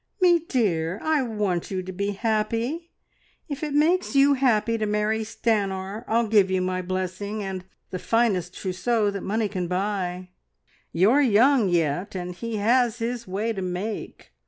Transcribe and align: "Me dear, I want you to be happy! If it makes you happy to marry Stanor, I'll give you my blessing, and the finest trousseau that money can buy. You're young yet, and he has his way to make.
"Me 0.19 0.39
dear, 0.39 0.99
I 1.03 1.21
want 1.21 1.69
you 1.69 1.83
to 1.83 1.91
be 1.91 2.13
happy! 2.13 2.89
If 3.47 3.61
it 3.61 3.71
makes 3.75 4.15
you 4.15 4.33
happy 4.33 4.75
to 4.79 4.87
marry 4.87 5.19
Stanor, 5.23 6.05
I'll 6.07 6.25
give 6.27 6.49
you 6.49 6.59
my 6.59 6.81
blessing, 6.81 7.43
and 7.43 7.63
the 7.91 7.99
finest 7.99 8.55
trousseau 8.55 9.11
that 9.11 9.21
money 9.21 9.47
can 9.47 9.67
buy. 9.67 10.29
You're 10.91 11.21
young 11.21 11.69
yet, 11.69 12.15
and 12.15 12.33
he 12.33 12.55
has 12.55 12.97
his 12.97 13.27
way 13.27 13.53
to 13.53 13.61
make. 13.61 14.31